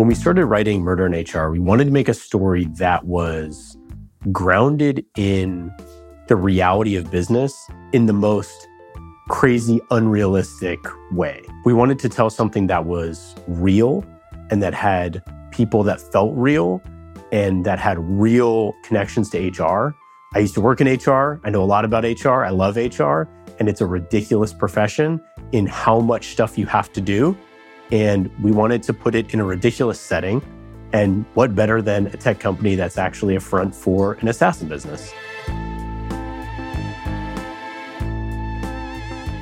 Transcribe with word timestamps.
When 0.00 0.08
we 0.08 0.14
started 0.14 0.46
writing 0.46 0.80
Murder 0.80 1.04
in 1.04 1.12
HR, 1.12 1.50
we 1.50 1.58
wanted 1.58 1.84
to 1.84 1.90
make 1.90 2.08
a 2.08 2.14
story 2.14 2.64
that 2.78 3.04
was 3.04 3.76
grounded 4.32 5.04
in 5.14 5.70
the 6.26 6.36
reality 6.36 6.96
of 6.96 7.10
business 7.10 7.54
in 7.92 8.06
the 8.06 8.14
most 8.14 8.66
crazy, 9.28 9.78
unrealistic 9.90 10.78
way. 11.12 11.42
We 11.66 11.74
wanted 11.74 11.98
to 11.98 12.08
tell 12.08 12.30
something 12.30 12.66
that 12.68 12.86
was 12.86 13.34
real 13.46 14.02
and 14.50 14.62
that 14.62 14.72
had 14.72 15.22
people 15.50 15.82
that 15.82 16.00
felt 16.00 16.32
real 16.34 16.80
and 17.30 17.66
that 17.66 17.78
had 17.78 17.98
real 17.98 18.72
connections 18.82 19.28
to 19.32 19.50
HR. 19.50 19.94
I 20.34 20.38
used 20.38 20.54
to 20.54 20.62
work 20.62 20.80
in 20.80 20.88
HR. 20.88 21.42
I 21.44 21.50
know 21.50 21.62
a 21.62 21.68
lot 21.68 21.84
about 21.84 22.04
HR. 22.04 22.42
I 22.42 22.48
love 22.48 22.76
HR. 22.76 23.24
And 23.58 23.68
it's 23.68 23.82
a 23.82 23.86
ridiculous 23.86 24.54
profession 24.54 25.20
in 25.52 25.66
how 25.66 26.00
much 26.00 26.28
stuff 26.28 26.56
you 26.56 26.64
have 26.64 26.90
to 26.94 27.02
do. 27.02 27.36
And 27.92 28.30
we 28.40 28.52
wanted 28.52 28.82
to 28.84 28.92
put 28.92 29.14
it 29.14 29.34
in 29.34 29.40
a 29.40 29.44
ridiculous 29.44 30.00
setting. 30.00 30.42
And 30.92 31.24
what 31.34 31.54
better 31.54 31.82
than 31.82 32.06
a 32.08 32.16
tech 32.16 32.40
company 32.40 32.74
that's 32.74 32.98
actually 32.98 33.36
a 33.36 33.40
front 33.40 33.74
for 33.74 34.14
an 34.14 34.28
assassin 34.28 34.68
business? 34.68 35.12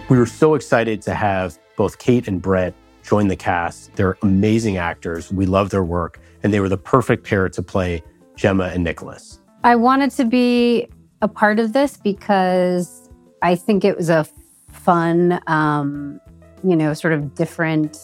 We 0.08 0.16
were 0.16 0.26
so 0.26 0.54
excited 0.54 1.02
to 1.02 1.14
have 1.14 1.58
both 1.76 1.98
Kate 1.98 2.28
and 2.28 2.40
Brett 2.40 2.74
join 3.02 3.28
the 3.28 3.36
cast. 3.36 3.94
They're 3.94 4.16
amazing 4.22 4.76
actors. 4.76 5.30
We 5.32 5.46
love 5.46 5.70
their 5.70 5.84
work, 5.84 6.20
and 6.42 6.52
they 6.52 6.60
were 6.60 6.68
the 6.68 6.78
perfect 6.78 7.26
pair 7.26 7.48
to 7.48 7.62
play 7.62 8.02
Jemma 8.36 8.74
and 8.74 8.84
Nicholas. 8.84 9.40
I 9.64 9.76
wanted 9.76 10.10
to 10.12 10.24
be 10.24 10.88
a 11.20 11.28
part 11.28 11.58
of 11.58 11.72
this 11.72 11.96
because 11.96 13.10
I 13.42 13.54
think 13.54 13.84
it 13.84 13.96
was 13.96 14.08
a 14.08 14.26
fun, 14.70 15.40
um, 15.46 16.20
you 16.62 16.76
know, 16.76 16.94
sort 16.94 17.12
of 17.12 17.34
different 17.34 17.98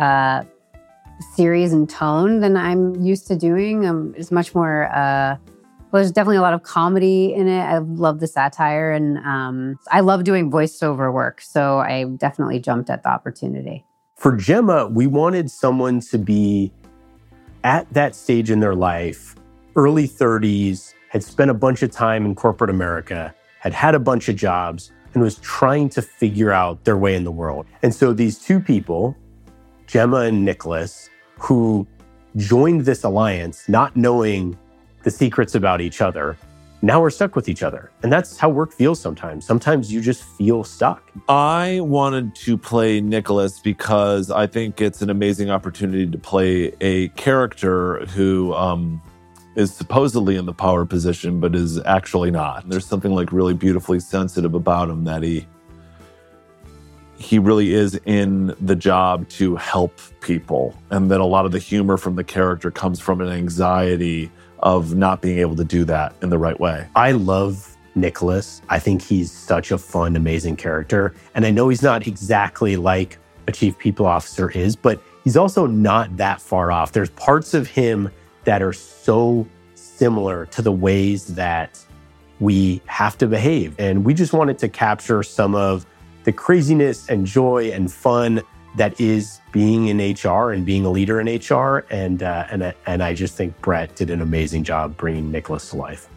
uh, 0.00 0.42
series 1.36 1.72
and 1.72 1.88
tone 1.88 2.40
than 2.40 2.56
I'm 2.56 3.00
used 3.00 3.26
to 3.28 3.36
doing. 3.36 3.86
Um, 3.86 4.14
it's 4.16 4.32
much 4.32 4.54
more 4.54 4.90
uh, 4.94 5.36
well, 5.92 6.00
there's 6.00 6.12
definitely 6.12 6.36
a 6.36 6.42
lot 6.42 6.54
of 6.54 6.62
comedy 6.62 7.34
in 7.34 7.48
it. 7.48 7.62
I 7.62 7.78
love 7.78 8.20
the 8.20 8.28
satire 8.28 8.92
and 8.92 9.18
um, 9.18 9.78
I 9.90 10.00
love 10.00 10.22
doing 10.22 10.50
voiceover 10.50 11.12
work. 11.12 11.40
So 11.40 11.78
I 11.78 12.04
definitely 12.04 12.60
jumped 12.60 12.90
at 12.90 13.02
the 13.02 13.08
opportunity. 13.08 13.84
For 14.14 14.36
Jemma, 14.36 14.92
we 14.92 15.08
wanted 15.08 15.50
someone 15.50 16.00
to 16.00 16.18
be 16.18 16.70
at 17.64 17.92
that 17.92 18.14
stage 18.14 18.50
in 18.50 18.60
their 18.60 18.74
life, 18.74 19.34
early 19.74 20.06
30s, 20.06 20.94
had 21.08 21.24
spent 21.24 21.50
a 21.50 21.54
bunch 21.54 21.82
of 21.82 21.90
time 21.90 22.24
in 22.24 22.36
corporate 22.36 22.70
America, 22.70 23.34
had 23.58 23.72
had 23.72 23.96
a 23.96 23.98
bunch 23.98 24.28
of 24.28 24.36
jobs, 24.36 24.92
and 25.12 25.22
was 25.22 25.38
trying 25.38 25.88
to 25.88 26.02
figure 26.02 26.52
out 26.52 26.84
their 26.84 26.96
way 26.96 27.16
in 27.16 27.24
the 27.24 27.32
world. 27.32 27.66
And 27.82 27.92
so 27.92 28.12
these 28.12 28.38
two 28.38 28.60
people, 28.60 29.16
Jemma 29.90 30.28
and 30.28 30.44
Nicholas, 30.44 31.10
who 31.38 31.84
joined 32.36 32.82
this 32.82 33.02
alliance 33.02 33.68
not 33.68 33.96
knowing 33.96 34.56
the 35.02 35.10
secrets 35.10 35.56
about 35.56 35.80
each 35.80 36.00
other. 36.00 36.36
Now 36.80 37.00
we're 37.00 37.10
stuck 37.10 37.34
with 37.34 37.48
each 37.48 37.64
other. 37.64 37.90
And 38.04 38.12
that's 38.12 38.38
how 38.38 38.50
work 38.50 38.72
feels 38.72 39.00
sometimes. 39.00 39.44
Sometimes 39.44 39.92
you 39.92 40.00
just 40.00 40.22
feel 40.22 40.62
stuck. 40.62 41.10
I 41.28 41.80
wanted 41.82 42.36
to 42.36 42.56
play 42.56 43.00
Nicholas 43.00 43.58
because 43.58 44.30
I 44.30 44.46
think 44.46 44.80
it's 44.80 45.02
an 45.02 45.10
amazing 45.10 45.50
opportunity 45.50 46.06
to 46.06 46.18
play 46.18 46.72
a 46.80 47.08
character 47.08 48.06
who 48.06 48.54
um, 48.54 49.02
is 49.56 49.74
supposedly 49.74 50.36
in 50.36 50.46
the 50.46 50.54
power 50.54 50.86
position, 50.86 51.40
but 51.40 51.56
is 51.56 51.80
actually 51.80 52.30
not. 52.30 52.68
There's 52.68 52.86
something 52.86 53.12
like 53.12 53.32
really 53.32 53.54
beautifully 53.54 53.98
sensitive 53.98 54.54
about 54.54 54.88
him 54.88 55.04
that 55.04 55.24
he 55.24 55.46
he 57.20 57.38
really 57.38 57.74
is 57.74 58.00
in 58.06 58.54
the 58.60 58.74
job 58.74 59.28
to 59.28 59.54
help 59.56 60.00
people. 60.20 60.74
And 60.88 61.10
then 61.10 61.20
a 61.20 61.26
lot 61.26 61.44
of 61.44 61.52
the 61.52 61.58
humor 61.58 61.98
from 61.98 62.16
the 62.16 62.24
character 62.24 62.70
comes 62.70 62.98
from 62.98 63.20
an 63.20 63.28
anxiety 63.28 64.30
of 64.60 64.94
not 64.94 65.20
being 65.20 65.38
able 65.38 65.54
to 65.56 65.64
do 65.64 65.84
that 65.84 66.14
in 66.22 66.30
the 66.30 66.38
right 66.38 66.58
way. 66.58 66.88
I 66.96 67.12
love 67.12 67.76
Nicholas. 67.94 68.62
I 68.70 68.78
think 68.78 69.02
he's 69.02 69.30
such 69.30 69.70
a 69.70 69.76
fun, 69.76 70.16
amazing 70.16 70.56
character. 70.56 71.14
And 71.34 71.44
I 71.44 71.50
know 71.50 71.68
he's 71.68 71.82
not 71.82 72.06
exactly 72.06 72.76
like 72.76 73.18
a 73.46 73.52
chief 73.52 73.76
people 73.76 74.06
officer 74.06 74.50
is, 74.50 74.74
but 74.74 75.02
he's 75.22 75.36
also 75.36 75.66
not 75.66 76.16
that 76.16 76.40
far 76.40 76.72
off. 76.72 76.92
There's 76.92 77.10
parts 77.10 77.52
of 77.52 77.66
him 77.66 78.10
that 78.44 78.62
are 78.62 78.72
so 78.72 79.46
similar 79.74 80.46
to 80.46 80.62
the 80.62 80.72
ways 80.72 81.26
that 81.34 81.84
we 82.38 82.80
have 82.86 83.18
to 83.18 83.26
behave. 83.26 83.74
And 83.78 84.06
we 84.06 84.14
just 84.14 84.32
wanted 84.32 84.58
to 84.60 84.70
capture 84.70 85.22
some 85.22 85.54
of 85.54 85.84
the 86.24 86.32
craziness 86.32 87.08
and 87.08 87.26
joy 87.26 87.70
and 87.70 87.92
fun 87.92 88.42
that 88.76 89.00
is 89.00 89.40
being 89.52 89.88
in 89.88 89.98
HR 89.98 90.52
and 90.52 90.64
being 90.64 90.84
a 90.84 90.90
leader 90.90 91.20
in 91.20 91.26
HR. 91.26 91.86
And 91.90 92.22
uh, 92.22 92.46
and 92.50 92.74
and 92.86 93.02
I 93.02 93.14
just 93.14 93.36
think 93.36 93.60
Brett 93.60 93.96
did 93.96 94.10
an 94.10 94.20
amazing 94.20 94.64
job 94.64 94.96
bringing 94.96 95.30
Nicholas 95.30 95.70
to 95.70 95.76
life. 95.76 96.08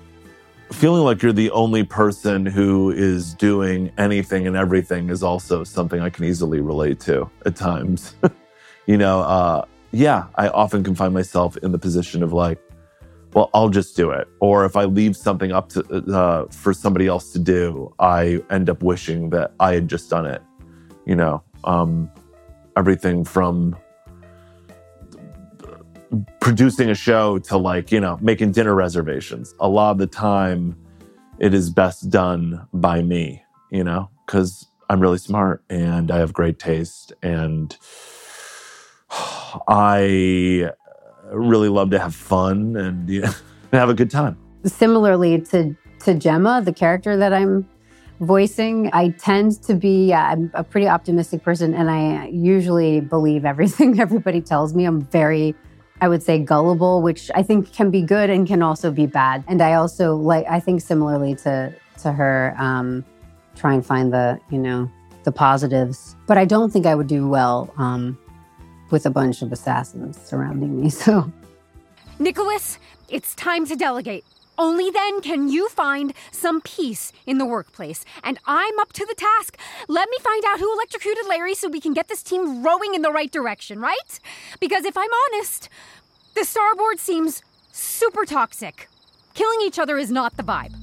Feeling 0.72 1.03
like 1.03 1.22
you're 1.22 1.34
the 1.34 1.52
only 1.52 1.84
person 1.84 2.46
who 2.46 2.90
is 2.92 3.34
doing 3.36 3.92
anything 3.97 4.47
and 4.47 4.56
everything 4.56 5.09
is 5.09 5.22
also 5.22 5.63
something 5.63 6.02
I 6.02 6.09
can 6.09 6.25
easily 6.25 6.62
relate 6.62 7.00
to 7.02 7.30
at 7.46 7.56
times. 7.56 8.16
you 8.88 8.97
know, 8.97 9.22
uh, 9.22 9.66
yeah, 9.92 10.25
I 10.36 10.47
often 10.47 10.84
can 10.84 10.96
find 10.96 11.13
myself 11.13 11.58
in 11.58 11.72
the 11.72 11.78
position 11.78 12.24
of 12.24 12.34
like, 12.34 12.59
well, 13.33 13.49
I'll 13.53 13.69
just 13.69 13.95
do 13.95 14.11
it. 14.11 14.27
Or 14.39 14.66
if 14.66 14.75
I 14.75 14.85
leave 14.85 15.16
something 15.17 15.51
up 15.51 15.69
to 15.69 15.81
uh, 16.13 16.47
for 16.49 16.73
somebody 16.73 17.07
else 17.07 17.31
to 17.33 17.39
do, 17.39 17.94
I 17.99 18.41
end 18.49 18.69
up 18.69 18.83
wishing 18.83 19.29
that 19.31 19.53
I 19.59 19.73
had 19.73 19.88
just 19.88 20.09
done 20.09 20.25
it. 20.25 20.41
You 21.05 21.16
know, 21.16 21.44
um, 21.63 22.09
everything 22.77 23.25
from 23.25 23.75
producing 26.39 26.89
a 26.89 26.95
show 26.95 27.39
to 27.39 27.57
like, 27.57 27.91
you 27.91 27.99
know, 27.99 28.17
making 28.21 28.51
dinner 28.51 28.75
reservations. 28.75 29.55
A 29.59 29.67
lot 29.67 29.91
of 29.91 29.97
the 29.97 30.07
time, 30.07 30.75
it 31.39 31.53
is 31.53 31.69
best 31.69 32.09
done 32.09 32.67
by 32.73 33.01
me, 33.01 33.44
you 33.71 33.83
know, 33.83 34.09
because 34.25 34.67
I'm 34.89 35.00
really 35.00 35.17
smart 35.17 35.63
and 35.69 36.11
I 36.11 36.19
have 36.19 36.33
great 36.33 36.59
taste 36.59 37.13
and 37.23 37.75
I 39.67 40.71
really 41.33 41.69
love 41.69 41.89
to 41.91 41.99
have 41.99 42.16
fun 42.16 42.75
and 42.75 43.09
have 43.73 43.89
a 43.89 43.94
good 43.94 44.11
time. 44.11 44.38
Similarly 44.66 45.41
to 45.41 45.75
to 46.01 46.13
Jemma, 46.16 46.63
the 46.63 46.73
character 46.73 47.16
that 47.16 47.33
I'm 47.33 47.67
voicing. 48.19 48.89
I 48.94 49.09
tend 49.09 49.61
to 49.63 49.73
be, 49.73 50.13
I'm 50.13 50.51
a 50.53 50.63
pretty 50.63 50.88
optimistic 50.88 51.44
person, 51.44 51.73
and 51.73 51.89
I 51.89 52.27
usually 52.27 52.99
believe 52.99 53.45
everything 53.45 53.99
everybody 53.99 54.41
tells 54.41 54.73
me. 54.73 54.85
I'm 54.85 55.01
very, 55.01 55.55
I 56.01 56.07
would 56.07 56.23
say, 56.23 56.39
gullible, 56.39 57.01
which 57.01 57.31
I 57.35 57.44
think 57.44 57.73
can 57.73 57.91
be 57.91 58.01
good 58.01 58.29
and 58.29 58.47
can 58.47 58.61
also 58.61 58.91
be 58.91 59.05
bad. 59.05 59.44
And 59.47 59.61
I 59.61 59.73
also 59.73 60.15
like, 60.15 60.45
I 60.50 60.59
think 60.59 60.81
similarly 60.81 61.35
to 61.35 61.73
to 62.01 62.11
her, 62.11 62.55
um, 62.57 63.05
try 63.55 63.73
and 63.73 63.85
find 63.85 64.11
the, 64.11 64.39
you 64.50 64.57
know, 64.57 64.91
the 65.23 65.31
positives. 65.31 66.15
But 66.25 66.38
I 66.38 66.44
don't 66.44 66.71
think 66.71 66.85
I 66.85 66.95
would 66.95 67.07
do 67.07 67.27
well 67.27 67.73
um, 67.77 68.17
with 68.94 69.08
a 69.08 69.09
bunch 69.09 69.42
of 69.42 69.52
assassins 69.52 70.18
surrounding 70.24 70.80
me. 70.80 70.90
So, 71.04 71.30
Nicholas, 72.20 72.78
it's 73.09 73.34
time 73.34 73.66
to 73.66 73.76
delegate. 73.76 74.24
Only 74.58 74.92
then 74.92 75.20
can 75.20 75.50
you 75.50 75.68
find 75.68 76.14
some 76.31 76.62
peace 76.62 77.12
in 77.26 77.40
the 77.40 77.46
workplace. 77.46 78.06
And 78.24 78.38
I'm 78.46 78.78
up 78.80 78.94
to 78.94 79.06
the 79.06 79.16
task. 79.16 79.58
Let 79.88 80.08
me 80.09 80.18
find 80.22 80.44
out 80.46 80.59
who 80.59 80.72
electrocuted 80.72 81.26
Larry 81.28 81.56
so 81.56 81.68
we 81.68 81.81
can 81.81 81.94
get 81.94 82.08
this 82.08 82.22
team 82.22 82.64
rowing 82.64 82.94
in 82.94 83.02
the 83.02 83.12
right 83.12 83.31
direction, 83.31 83.81
right? 83.81 84.20
Because 84.59 84.86
if 84.86 84.96
I'm 84.96 85.10
honest, 85.25 85.70
the 86.36 86.46
starboard 86.46 87.00
seems 87.00 87.42
super 87.72 88.25
toxic. 88.25 88.88
Killing 89.34 89.60
each 89.64 89.80
other 89.80 89.98
is 89.98 90.12
not 90.12 90.38
the 90.38 90.44
vibe. 90.44 90.74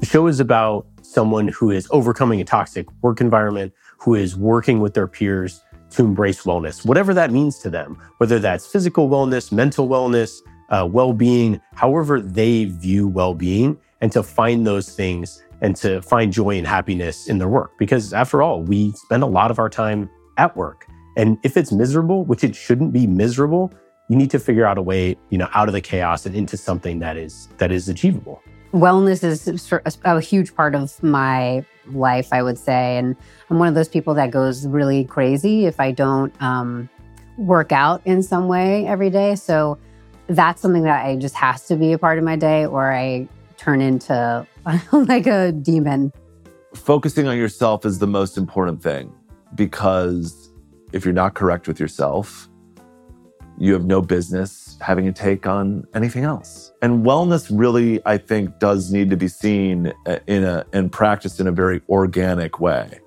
The 0.00 0.06
show 0.06 0.26
is 0.26 0.40
about 0.40 0.86
someone 1.14 1.48
who 1.48 1.70
is 1.70 1.86
overcoming 1.90 2.40
a 2.40 2.44
toxic 2.44 2.86
work 3.00 3.20
environment, 3.20 3.72
who 3.98 4.16
is 4.16 4.36
working 4.36 4.80
with 4.80 4.94
their 4.94 5.06
peers 5.06 5.62
to 5.90 6.04
embrace 6.04 6.42
wellness, 6.42 6.84
whatever 6.84 7.14
that 7.14 7.30
means 7.30 7.60
to 7.60 7.70
them, 7.70 7.96
whether 8.18 8.40
that's 8.40 8.66
physical 8.66 9.08
wellness, 9.08 9.52
mental 9.52 9.88
wellness, 9.88 10.40
uh, 10.70 10.86
well 10.90 11.12
being, 11.12 11.60
however 11.74 12.20
they 12.20 12.64
view 12.64 13.06
well 13.06 13.32
being, 13.32 13.78
and 14.00 14.10
to 14.10 14.22
find 14.22 14.66
those 14.66 14.94
things 14.94 15.40
and 15.62 15.76
to 15.76 16.02
find 16.02 16.32
joy 16.32 16.58
and 16.58 16.66
happiness 16.66 17.28
in 17.28 17.38
their 17.38 17.48
work. 17.48 17.70
Because 17.78 18.12
after 18.12 18.42
all, 18.42 18.62
we 18.62 18.90
spend 18.92 19.22
a 19.22 19.26
lot 19.26 19.52
of 19.52 19.58
our 19.60 19.70
time 19.70 20.10
at 20.36 20.56
work. 20.56 20.86
And 21.16 21.38
if 21.44 21.56
it's 21.56 21.70
miserable, 21.70 22.24
which 22.24 22.42
it 22.42 22.56
shouldn't 22.56 22.92
be 22.92 23.06
miserable, 23.06 23.72
you 24.08 24.16
need 24.16 24.30
to 24.30 24.40
figure 24.40 24.66
out 24.66 24.78
a 24.78 24.82
way, 24.82 25.16
you 25.30 25.38
know, 25.38 25.48
out 25.54 25.68
of 25.68 25.74
the 25.74 25.80
chaos 25.80 26.26
and 26.26 26.34
into 26.34 26.56
something 26.56 26.98
that 26.98 27.16
is 27.16 27.48
that 27.58 27.70
is 27.70 27.88
achievable. 27.88 28.42
Wellness 28.74 29.22
is 29.22 29.72
a 30.04 30.20
huge 30.20 30.54
part 30.54 30.74
of 30.74 31.00
my 31.02 31.64
life, 31.86 32.32
I 32.32 32.42
would 32.42 32.58
say. 32.58 32.98
And 32.98 33.14
I'm 33.48 33.58
one 33.58 33.68
of 33.68 33.74
those 33.74 33.88
people 33.88 34.14
that 34.14 34.32
goes 34.32 34.66
really 34.66 35.04
crazy 35.04 35.64
if 35.66 35.78
I 35.78 35.92
don't 35.92 36.34
um, 36.42 36.90
work 37.38 37.70
out 37.70 38.02
in 38.04 38.22
some 38.22 38.48
way 38.48 38.86
every 38.86 39.10
day. 39.10 39.36
So 39.36 39.78
that's 40.26 40.60
something 40.60 40.82
that 40.82 41.06
I 41.06 41.16
just 41.16 41.36
has 41.36 41.66
to 41.68 41.76
be 41.76 41.92
a 41.92 41.98
part 41.98 42.18
of 42.18 42.24
my 42.24 42.34
day, 42.34 42.66
or 42.66 42.92
I 42.92 43.28
turn 43.56 43.80
into 43.80 44.46
like 44.92 45.26
a 45.26 45.52
demon. 45.52 46.12
Focusing 46.74 47.28
on 47.28 47.36
yourself 47.36 47.86
is 47.86 48.00
the 48.00 48.06
most 48.08 48.36
important 48.36 48.82
thing. 48.82 49.14
because 49.54 50.50
if 50.92 51.04
you're 51.04 51.14
not 51.14 51.34
correct 51.34 51.68
with 51.68 51.78
yourself, 51.80 52.48
you 53.58 53.72
have 53.72 53.84
no 53.84 54.00
business 54.00 54.76
having 54.80 55.06
a 55.08 55.12
take 55.12 55.46
on 55.46 55.86
anything 55.94 56.24
else. 56.24 56.72
And 56.82 57.04
wellness 57.04 57.48
really, 57.50 58.00
I 58.04 58.18
think, 58.18 58.58
does 58.58 58.92
need 58.92 59.10
to 59.10 59.16
be 59.16 59.28
seen 59.28 59.92
uh, 60.06 60.18
in 60.26 60.44
a 60.44 60.66
and 60.72 60.90
practiced 60.90 61.40
in 61.40 61.46
a 61.46 61.52
very 61.52 61.80
organic 61.88 62.60
way. 62.60 63.00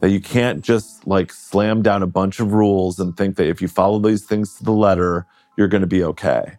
That 0.00 0.10
you 0.10 0.20
can't 0.20 0.62
just 0.62 1.06
like 1.06 1.32
slam 1.32 1.82
down 1.82 2.02
a 2.02 2.06
bunch 2.06 2.38
of 2.40 2.52
rules 2.52 2.98
and 2.98 3.16
think 3.16 3.36
that 3.36 3.48
if 3.48 3.62
you 3.62 3.68
follow 3.68 3.98
these 3.98 4.24
things 4.24 4.54
to 4.56 4.64
the 4.64 4.72
letter, 4.72 5.26
you're 5.56 5.68
going 5.68 5.80
to 5.82 5.86
be 5.86 6.04
okay. 6.04 6.58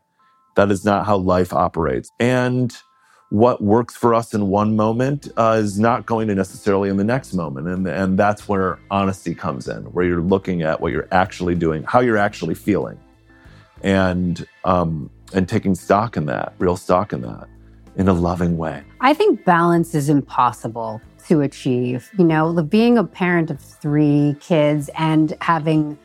That 0.56 0.72
is 0.72 0.84
not 0.84 1.06
how 1.06 1.18
life 1.18 1.54
operates. 1.54 2.10
And 2.20 2.76
what 3.30 3.62
works 3.62 3.96
for 3.96 4.16
us 4.16 4.34
in 4.34 4.48
one 4.48 4.76
moment 4.76 5.28
uh, 5.38 5.60
is 5.62 5.78
not 5.78 6.08
going 6.08 6.30
to 6.30 6.36
necessarily 6.36 6.90
in 6.90 6.98
the 6.98 7.04
next 7.04 7.34
moment. 7.34 7.68
And, 7.68 7.86
and 7.86 8.18
that's 8.18 8.48
where 8.48 8.80
honesty 8.90 9.36
comes 9.36 9.68
in, 9.68 9.84
where 9.92 10.06
you're 10.06 10.22
looking 10.22 10.64
at 10.64 10.82
what 10.82 10.92
you're 10.92 11.10
actually 11.12 11.54
doing, 11.54 11.84
how 11.84 12.00
you're 12.00 12.18
actually 12.18 12.56
feeling 12.56 12.98
and 13.84 14.46
um, 14.64 15.10
and 15.34 15.48
taking 15.48 15.76
stock 15.76 16.18
in 16.18 16.26
that, 16.28 16.54
real 16.60 16.78
stock 16.78 17.14
in 17.14 17.22
that, 17.22 17.48
in 17.96 18.08
a 18.08 18.14
loving 18.14 18.58
way. 18.58 18.84
I 19.02 19.14
think 19.14 19.44
balance 19.46 19.94
is 19.94 20.10
impossible 20.10 21.02
to 21.28 21.42
achieve. 21.42 22.10
You 22.18 22.26
know, 22.26 22.64
being 22.64 22.98
a 22.98 23.04
parent 23.04 23.52
of 23.52 23.60
three 23.60 24.36
kids 24.40 24.90
and 24.98 25.36
having 25.42 25.98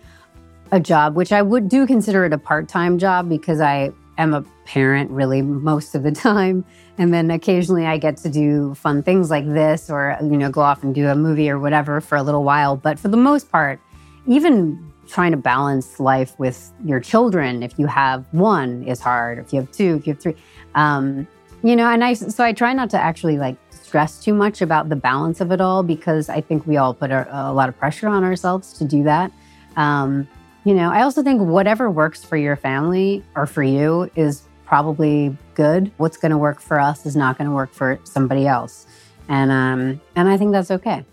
a 0.71 0.81
job, 0.81 1.15
which 1.15 1.33
I 1.33 1.43
would 1.43 1.69
do 1.69 1.87
consider 1.87 2.25
it 2.25 2.33
a 2.33 2.39
part 2.39 2.69
time 2.69 2.99
job 2.99 3.29
because 3.29 3.61
I 3.61 3.93
am 4.19 4.35
a 4.35 4.43
parent 4.65 5.11
really 5.11 5.43
most 5.43 5.95
of 5.95 6.03
the 6.03 6.13
time. 6.29 6.65
And 6.99 7.13
then 7.13 7.31
occasionally 7.31 7.87
I 7.87 7.99
get 7.99 8.17
to 8.19 8.29
do 8.29 8.75
fun 8.75 9.03
things 9.03 9.31
like 9.31 9.47
this 9.47 9.91
or, 9.91 10.17
you 10.21 10.37
know, 10.37 10.51
go 10.51 10.61
off 10.61 10.83
and 10.83 10.95
do 10.95 11.09
a 11.09 11.15
movie 11.15 11.49
or 11.49 11.59
whatever 11.59 12.01
for 12.01 12.17
a 12.17 12.23
little 12.23 12.45
while. 12.45 12.77
But 12.77 12.99
for 12.99 13.09
the 13.09 13.17
most 13.17 13.51
part, 13.51 13.81
even 14.27 14.92
trying 15.09 15.33
to 15.33 15.37
balance 15.37 16.01
life 16.01 16.39
with 16.39 16.73
your 16.85 17.01
children. 17.01 17.63
If 17.63 17.79
you 17.79 17.87
have 17.87 18.25
one 18.33 18.83
is 18.85 19.01
hard. 19.01 19.39
If 19.39 19.53
you 19.53 19.61
have 19.61 19.71
two 19.73 19.97
if 19.97 20.07
you 20.07 20.15
have 20.15 20.23
three. 20.23 20.37
Um, 20.75 21.27
you 21.63 21.77
know 21.77 21.89
and 21.89 22.03
i 22.03 22.13
so 22.13 22.45
i 22.45 22.53
try 22.53 22.73
not 22.73 22.91
to 22.91 22.99
actually 22.99 23.39
like 23.39 23.57
stress 23.71 24.23
too 24.23 24.35
much 24.35 24.61
about 24.61 24.89
the 24.89 24.97
balance 24.97 25.41
of 25.41 25.53
it 25.53 25.61
all 25.61 25.83
because 25.83 26.29
i 26.29 26.41
think 26.41 26.67
we 26.67 26.77
all 26.77 26.93
put 26.93 27.11
a, 27.11 27.27
a 27.31 27.53
lot 27.53 27.69
of 27.69 27.79
pressure 27.79 28.09
on 28.09 28.25
ourselves 28.25 28.73
to 28.75 28.85
do 28.85 29.03
that. 29.05 29.31
Um, 29.77 30.29
you 30.65 30.75
know 30.75 30.91
i 30.91 31.03
also 31.03 31.23
think 31.23 31.41
whatever 31.41 31.91
works 31.91 32.25
for 32.25 32.37
your 32.37 32.57
family 32.57 33.25
or 33.35 33.47
for 33.47 33.63
you 33.63 34.11
is 34.17 34.43
probably 34.65 35.37
good. 35.53 35.93
What's 35.99 36.17
going 36.17 36.31
to 36.31 36.39
work 36.39 36.59
for 36.59 36.81
us 36.81 37.05
is 37.05 37.15
not 37.15 37.37
going 37.37 37.47
to 37.47 37.55
work 37.55 37.75
for 37.75 38.01
somebody 38.05 38.47
else. 38.47 38.87
And 39.29 39.51
um, 39.51 40.01
and 40.17 40.29
i 40.29 40.37
think 40.37 40.53
that's 40.53 40.71
okay. 40.71 41.05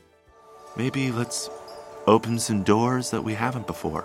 Maybe 0.77 1.12
let's 1.12 1.50
Open 2.09 2.39
some 2.39 2.63
doors 2.63 3.11
that 3.11 3.23
we 3.23 3.35
haven't 3.35 3.67
before. 3.67 4.03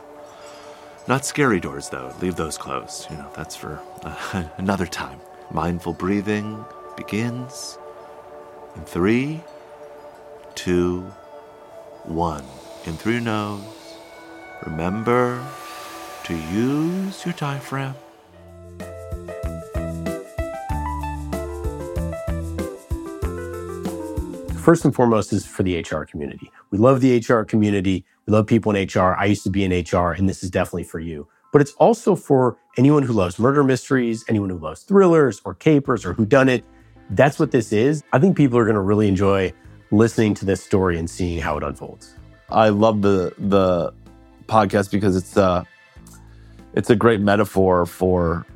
Not 1.09 1.25
scary 1.25 1.59
doors, 1.59 1.89
though. 1.89 2.15
Leave 2.21 2.37
those 2.37 2.59
closed. 2.59 3.11
You 3.11 3.17
know, 3.17 3.31
that's 3.35 3.57
for 3.57 3.81
uh, 4.03 4.45
another 4.59 4.85
time. 4.85 5.21
Mindful 5.51 5.95
breathing 5.95 6.67
begins 6.99 7.79
in 8.77 8.83
three, 8.83 9.41
two, 10.55 11.01
one. 12.03 12.45
In 12.85 12.93
through 12.93 13.15
your 13.15 13.23
nose. 13.23 13.63
Remember 14.67 15.43
to 16.25 16.37
use 16.37 17.25
your 17.25 17.33
diaphragm. 17.33 17.95
First 24.65 24.87
and 24.87 24.95
foremost 24.95 25.31
is 25.35 25.45
for 25.45 25.63
the 25.63 25.81
HR 25.81 26.05
community. 26.07 26.51
We 26.71 26.79
love 26.79 27.03
the 27.03 27.19
HR 27.19 27.45
community. 27.45 28.03
We 28.25 28.33
love 28.33 28.47
people 28.47 28.75
in 28.75 28.89
HR. 28.89 29.15
I 29.15 29.27
used 29.27 29.43
to 29.43 29.51
be 29.51 29.63
in 29.63 29.71
HR, 29.71 30.13
and 30.13 30.27
this 30.27 30.43
is 30.43 30.49
definitely 30.49 30.85
for 30.85 31.01
you. 31.01 31.29
But 31.53 31.61
it's 31.61 31.73
also 31.73 32.17
for 32.17 32.57
anyone 32.79 33.03
who 33.03 33.13
loves 33.13 33.39
murder 33.39 33.63
mysteries, 33.63 34.25
anyone 34.27 34.49
who 34.49 34.57
loves 34.57 34.83
thrillers 34.83 35.43
or 35.45 35.53
capers 35.53 36.07
or 36.07 36.15
whodunit. 36.15 36.63
That's 37.11 37.39
what 37.39 37.51
this 37.51 37.75
is. 37.75 38.03
I 38.15 38.19
think 38.19 38.39
people 38.39 38.57
are 38.57 38.65
going 38.65 38.77
to 38.77 38.81
really 38.81 39.07
enjoy 39.07 39.53
listening 39.91 40.33
to 40.37 40.47
this 40.47 40.65
story 40.65 40.99
and 40.99 41.11
seeing 41.11 41.41
how 41.41 41.59
it 41.59 41.63
unfolds. 41.63 42.15
I 42.49 42.71
love 42.71 43.03
the 43.03 43.35
the 43.37 43.93
podcast 44.47 44.91
because 44.91 45.15
it's 45.15 45.37
a 45.37 45.43
uh, 45.43 45.65
it's 46.73 46.89
a 46.89 46.97
great 46.97 47.21
metaphor 47.21 47.85
for 47.85 48.47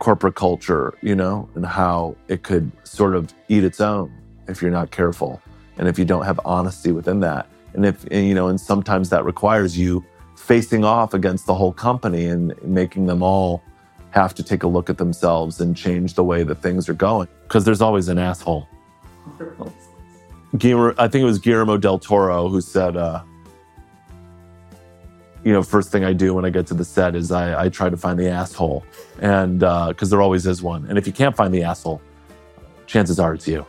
corporate 0.00 0.34
culture, 0.34 0.98
you 1.02 1.14
know, 1.14 1.48
and 1.54 1.64
how 1.64 2.16
it 2.26 2.42
could 2.42 2.72
sort 2.82 3.14
of 3.14 3.32
eat 3.48 3.62
its 3.62 3.80
own 3.80 4.12
if 4.48 4.62
you're 4.62 4.70
not 4.70 4.90
careful 4.90 5.40
and 5.76 5.88
if 5.88 5.98
you 5.98 6.04
don't 6.04 6.24
have 6.24 6.40
honesty 6.44 6.92
within 6.92 7.20
that 7.20 7.48
and 7.74 7.84
if 7.84 8.04
you 8.10 8.34
know 8.34 8.48
and 8.48 8.60
sometimes 8.60 9.10
that 9.10 9.24
requires 9.24 9.78
you 9.78 10.04
facing 10.36 10.84
off 10.84 11.14
against 11.14 11.46
the 11.46 11.54
whole 11.54 11.72
company 11.72 12.26
and 12.26 12.54
making 12.62 13.06
them 13.06 13.22
all 13.22 13.62
have 14.10 14.34
to 14.34 14.42
take 14.42 14.62
a 14.62 14.66
look 14.66 14.88
at 14.88 14.96
themselves 14.96 15.60
and 15.60 15.76
change 15.76 16.14
the 16.14 16.24
way 16.24 16.42
that 16.42 16.56
things 16.56 16.88
are 16.88 16.94
going 16.94 17.28
because 17.42 17.64
there's 17.64 17.80
always 17.80 18.08
an 18.08 18.18
asshole 18.18 18.68
I 20.98 21.08
think 21.08 21.22
it 21.22 21.24
was 21.24 21.38
Guillermo 21.38 21.76
del 21.76 21.98
Toro 21.98 22.48
who 22.48 22.60
said, 22.60 22.96
uh, 22.96 23.22
you 25.44 25.52
know, 25.52 25.62
first 25.62 25.92
thing 25.92 26.04
I 26.04 26.12
do 26.12 26.34
when 26.34 26.44
I 26.44 26.50
get 26.50 26.66
to 26.68 26.74
the 26.74 26.84
set 26.84 27.14
is 27.14 27.30
I, 27.30 27.64
I 27.64 27.68
try 27.68 27.90
to 27.90 27.96
find 27.96 28.18
the 28.18 28.28
asshole. 28.28 28.84
And 29.20 29.60
because 29.60 30.12
uh, 30.12 30.16
there 30.16 30.22
always 30.22 30.46
is 30.46 30.62
one. 30.62 30.86
And 30.86 30.98
if 30.98 31.06
you 31.06 31.12
can't 31.12 31.36
find 31.36 31.52
the 31.52 31.62
asshole, 31.62 32.00
chances 32.86 33.18
are 33.20 33.34
it's 33.34 33.46
you. 33.46 33.66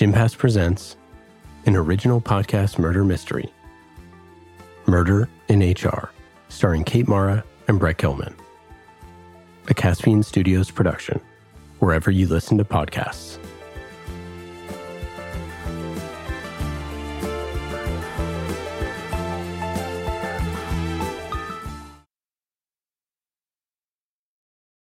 Gem 0.00 0.14
presents 0.14 0.96
an 1.66 1.76
original 1.76 2.22
podcast 2.22 2.78
murder 2.78 3.04
mystery 3.04 3.52
Murder 4.86 5.28
in 5.48 5.60
HR, 5.60 6.10
starring 6.48 6.84
Kate 6.84 7.06
Mara 7.06 7.44
and 7.68 7.78
Brett 7.78 7.98
Gelman. 7.98 8.32
A 9.68 9.74
Caspian 9.74 10.22
Studios 10.22 10.70
production, 10.70 11.20
wherever 11.80 12.10
you 12.10 12.26
listen 12.26 12.56
to 12.56 12.64
podcasts. 12.64 13.38